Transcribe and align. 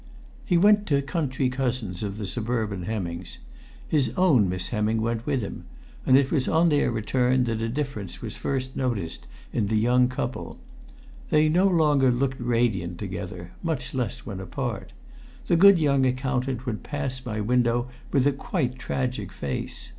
He 0.43 0.57
went 0.57 0.87
to 0.87 0.99
country 1.03 1.47
cousins 1.47 2.01
of 2.01 2.17
the 2.17 2.25
suburban 2.25 2.85
Hemmings; 2.85 3.37
his 3.87 4.09
own 4.17 4.49
Miss 4.49 4.69
Hemming 4.69 4.99
went 4.99 5.27
with 5.27 5.43
him, 5.43 5.65
and 6.07 6.17
it 6.17 6.31
was 6.31 6.47
on 6.47 6.69
their 6.69 6.89
return 6.91 7.43
that 7.43 7.61
a 7.61 7.69
difference 7.69 8.19
was 8.19 8.35
first 8.35 8.75
noticed 8.75 9.27
in 9.53 9.67
the 9.67 9.75
young 9.75 10.07
couple. 10.07 10.57
They 11.29 11.49
no 11.49 11.67
longer 11.67 12.09
looked 12.09 12.41
radiant 12.41 12.97
together, 12.97 13.51
much 13.61 13.93
less 13.93 14.25
when 14.25 14.39
apart. 14.39 14.91
The 15.45 15.55
good 15.55 15.77
young 15.77 16.03
accountant 16.07 16.65
would 16.65 16.81
pass 16.81 17.23
my 17.23 17.39
window 17.39 17.87
with 18.11 18.25
a 18.25 18.31
quite 18.31 18.79
tragic 18.79 19.31
face. 19.31 19.89